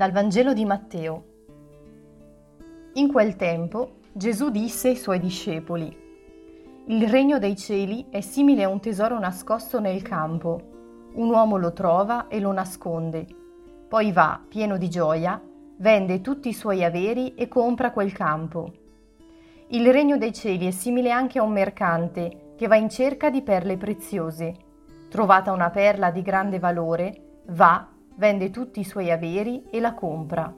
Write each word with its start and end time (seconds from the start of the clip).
Dal 0.00 0.12
Vangelo 0.12 0.54
di 0.54 0.64
Matteo. 0.64 1.24
In 2.94 3.12
quel 3.12 3.36
tempo 3.36 3.98
Gesù 4.14 4.48
disse 4.48 4.88
ai 4.88 4.96
suoi 4.96 5.20
discepoli, 5.20 5.94
Il 6.86 7.06
regno 7.06 7.38
dei 7.38 7.54
cieli 7.54 8.06
è 8.08 8.22
simile 8.22 8.62
a 8.62 8.70
un 8.70 8.80
tesoro 8.80 9.18
nascosto 9.18 9.78
nel 9.78 10.00
campo. 10.00 11.10
Un 11.12 11.28
uomo 11.28 11.58
lo 11.58 11.74
trova 11.74 12.28
e 12.28 12.40
lo 12.40 12.50
nasconde. 12.50 13.26
Poi 13.90 14.10
va, 14.10 14.40
pieno 14.48 14.78
di 14.78 14.88
gioia, 14.88 15.38
vende 15.76 16.22
tutti 16.22 16.48
i 16.48 16.54
suoi 16.54 16.82
averi 16.82 17.34
e 17.34 17.46
compra 17.48 17.92
quel 17.92 18.12
campo. 18.12 18.72
Il 19.66 19.92
regno 19.92 20.16
dei 20.16 20.32
cieli 20.32 20.66
è 20.66 20.70
simile 20.70 21.10
anche 21.10 21.38
a 21.38 21.42
un 21.42 21.52
mercante 21.52 22.54
che 22.56 22.68
va 22.68 22.76
in 22.76 22.88
cerca 22.88 23.28
di 23.28 23.42
perle 23.42 23.76
preziose. 23.76 24.54
Trovata 25.10 25.52
una 25.52 25.68
perla 25.68 26.10
di 26.10 26.22
grande 26.22 26.58
valore, 26.58 27.42
va 27.48 27.98
vende 28.20 28.50
tutti 28.50 28.80
i 28.80 28.84
suoi 28.84 29.10
averi 29.10 29.62
e 29.70 29.80
la 29.80 29.94
compra. 29.94 30.54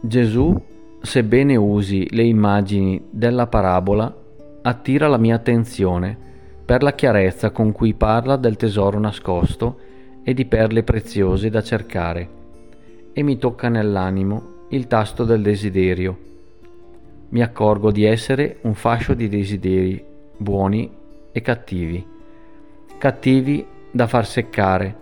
Gesù, 0.00 0.54
sebbene 1.00 1.56
usi 1.56 2.06
le 2.14 2.22
immagini 2.22 3.02
della 3.10 3.48
parabola, 3.48 4.14
attira 4.62 5.08
la 5.08 5.16
mia 5.16 5.34
attenzione 5.34 6.16
per 6.64 6.84
la 6.84 6.92
chiarezza 6.92 7.50
con 7.50 7.72
cui 7.72 7.94
parla 7.94 8.36
del 8.36 8.54
tesoro 8.54 9.00
nascosto 9.00 9.90
e 10.24 10.34
di 10.34 10.44
perle 10.44 10.82
preziose 10.82 11.50
da 11.50 11.62
cercare, 11.62 12.28
e 13.12 13.22
mi 13.22 13.38
tocca 13.38 13.68
nell'animo 13.68 14.66
il 14.68 14.86
tasto 14.86 15.24
del 15.24 15.42
desiderio. 15.42 16.18
Mi 17.30 17.42
accorgo 17.42 17.90
di 17.90 18.04
essere 18.04 18.58
un 18.62 18.74
fascio 18.74 19.14
di 19.14 19.28
desideri 19.28 20.02
buoni 20.36 20.90
e 21.32 21.40
cattivi, 21.40 22.06
cattivi 22.98 23.66
da 23.90 24.06
far 24.06 24.26
seccare 24.26 24.96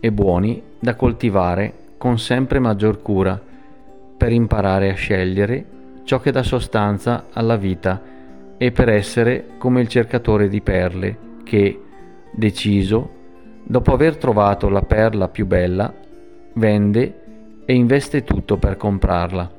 e 0.00 0.12
buoni 0.12 0.62
da 0.78 0.94
coltivare 0.94 1.72
con 1.96 2.18
sempre 2.18 2.58
maggior 2.58 3.02
cura 3.02 3.40
per 4.16 4.32
imparare 4.32 4.90
a 4.90 4.94
scegliere 4.94 5.64
ciò 6.04 6.20
che 6.20 6.30
dà 6.30 6.42
sostanza 6.42 7.26
alla 7.32 7.56
vita 7.56 8.00
e 8.56 8.72
per 8.72 8.88
essere 8.88 9.46
come 9.58 9.80
il 9.80 9.88
cercatore 9.88 10.48
di 10.48 10.60
perle 10.60 11.18
che, 11.42 11.80
deciso, 12.30 13.10
dopo 13.68 13.92
aver 13.92 14.16
trovato 14.16 14.68
la 14.68 14.82
perla 14.82 15.28
più 15.28 15.44
bella, 15.44 15.92
vende 16.52 17.20
e 17.64 17.74
investe 17.74 18.22
tutto 18.22 18.58
per 18.58 18.76
comprarla. 18.76 19.50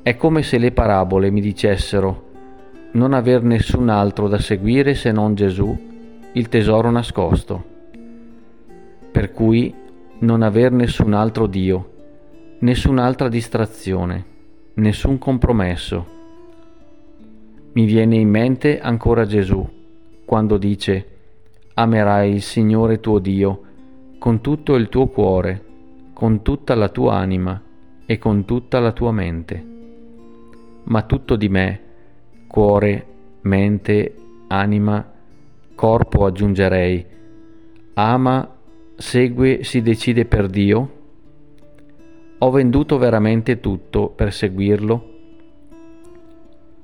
È 0.00 0.16
come 0.16 0.42
se 0.42 0.56
le 0.56 0.72
parabole 0.72 1.30
mi 1.30 1.42
dicessero 1.42 2.26
non 2.92 3.12
aver 3.12 3.42
nessun 3.42 3.90
altro 3.90 4.28
da 4.28 4.38
seguire 4.38 4.94
se 4.94 5.12
non 5.12 5.34
Gesù, 5.34 5.78
il 6.32 6.48
tesoro 6.48 6.90
nascosto, 6.90 7.62
per 9.12 9.30
cui 9.32 9.74
non 10.20 10.40
aver 10.40 10.72
nessun 10.72 11.12
altro 11.12 11.46
Dio, 11.46 11.92
nessun'altra 12.60 13.28
distrazione, 13.28 14.24
nessun 14.74 15.18
compromesso. 15.18 16.16
Mi 17.72 17.84
viene 17.84 18.16
in 18.16 18.30
mente 18.30 18.80
ancora 18.80 19.26
Gesù 19.26 19.68
quando 20.24 20.56
dice 20.56 21.17
amerai 21.78 22.32
il 22.32 22.42
Signore 22.42 22.98
tuo 22.98 23.20
Dio 23.20 23.62
con 24.18 24.40
tutto 24.40 24.74
il 24.74 24.88
tuo 24.88 25.06
cuore, 25.06 25.64
con 26.12 26.42
tutta 26.42 26.74
la 26.74 26.88
tua 26.88 27.14
anima 27.14 27.62
e 28.04 28.18
con 28.18 28.44
tutta 28.44 28.80
la 28.80 28.90
tua 28.90 29.12
mente. 29.12 29.64
Ma 30.82 31.02
tutto 31.02 31.36
di 31.36 31.48
me, 31.48 31.80
cuore, 32.48 33.06
mente, 33.42 34.14
anima, 34.48 35.08
corpo 35.76 36.24
aggiungerei, 36.24 37.06
ama, 37.94 38.56
segue, 38.96 39.62
si 39.62 39.80
decide 39.80 40.24
per 40.24 40.48
Dio? 40.48 40.96
Ho 42.38 42.50
venduto 42.50 42.98
veramente 42.98 43.60
tutto 43.60 44.08
per 44.08 44.32
seguirlo? 44.32 45.10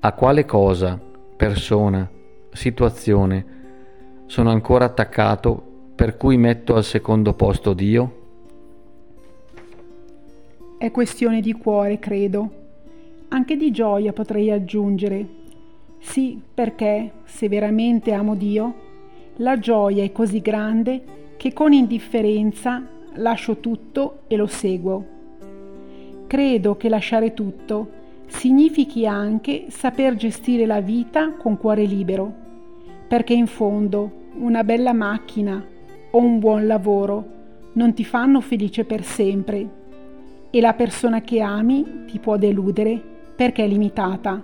A 0.00 0.12
quale 0.12 0.46
cosa, 0.46 0.98
persona, 1.36 2.10
situazione, 2.52 3.56
sono 4.28 4.50
ancora 4.50 4.84
attaccato 4.84 5.62
per 5.94 6.18
cui 6.18 6.36
metto 6.36 6.74
al 6.74 6.84
secondo 6.84 7.32
posto 7.32 7.72
Dio? 7.72 8.16
È 10.76 10.90
questione 10.90 11.40
di 11.40 11.54
cuore, 11.54 11.98
credo. 11.98 12.50
Anche 13.28 13.56
di 13.56 13.70
gioia 13.70 14.12
potrei 14.12 14.50
aggiungere. 14.50 15.26
Sì, 15.98 16.38
perché 16.52 17.12
se 17.24 17.48
veramente 17.48 18.12
amo 18.12 18.34
Dio, 18.34 18.74
la 19.36 19.58
gioia 19.58 20.04
è 20.04 20.12
così 20.12 20.42
grande 20.42 21.02
che 21.38 21.54
con 21.54 21.72
indifferenza 21.72 22.86
lascio 23.14 23.56
tutto 23.56 24.20
e 24.26 24.36
lo 24.36 24.46
seguo. 24.46 25.06
Credo 26.26 26.76
che 26.76 26.90
lasciare 26.90 27.32
tutto 27.32 27.96
significhi 28.26 29.06
anche 29.06 29.68
saper 29.70 30.16
gestire 30.16 30.66
la 30.66 30.82
vita 30.82 31.32
con 31.32 31.56
cuore 31.56 31.84
libero 31.84 32.46
perché 33.08 33.32
in 33.32 33.46
fondo 33.46 34.26
una 34.34 34.62
bella 34.62 34.92
macchina 34.92 35.64
o 36.10 36.18
un 36.18 36.38
buon 36.38 36.66
lavoro 36.66 37.36
non 37.72 37.94
ti 37.94 38.04
fanno 38.04 38.40
felice 38.40 38.84
per 38.84 39.02
sempre 39.02 39.76
e 40.50 40.60
la 40.60 40.74
persona 40.74 41.20
che 41.22 41.40
ami 41.40 42.04
ti 42.06 42.18
può 42.18 42.36
deludere 42.36 43.00
perché 43.34 43.64
è 43.64 43.68
limitata. 43.68 44.42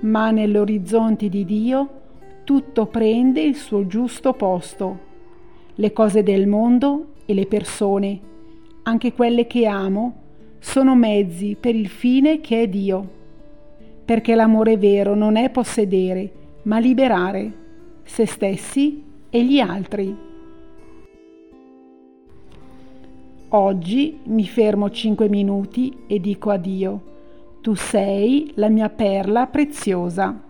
Ma 0.00 0.30
nell'orizzonte 0.30 1.28
di 1.28 1.44
Dio 1.44 1.88
tutto 2.44 2.86
prende 2.86 3.40
il 3.40 3.54
suo 3.54 3.86
giusto 3.86 4.32
posto. 4.32 5.08
Le 5.74 5.92
cose 5.92 6.22
del 6.22 6.46
mondo 6.46 7.14
e 7.26 7.34
le 7.34 7.46
persone, 7.46 8.20
anche 8.82 9.12
quelle 9.12 9.46
che 9.46 9.66
amo, 9.66 10.14
sono 10.58 10.94
mezzi 10.94 11.56
per 11.58 11.74
il 11.74 11.88
fine 11.88 12.40
che 12.40 12.62
è 12.62 12.68
Dio. 12.68 13.18
Perché 14.04 14.34
l'amore 14.34 14.76
vero 14.76 15.14
non 15.14 15.36
è 15.36 15.48
possedere, 15.50 16.32
ma 16.62 16.78
liberare 16.78 17.52
se 18.02 18.26
stessi 18.26 19.02
e 19.30 19.44
gli 19.44 19.60
altri. 19.60 20.16
Oggi 23.52 24.20
mi 24.24 24.46
fermo 24.46 24.90
cinque 24.90 25.28
minuti 25.28 26.04
e 26.06 26.20
dico 26.20 26.50
a 26.50 26.56
Dio, 26.56 27.02
tu 27.60 27.74
sei 27.74 28.52
la 28.54 28.68
mia 28.68 28.88
perla 28.88 29.46
preziosa. 29.46 30.49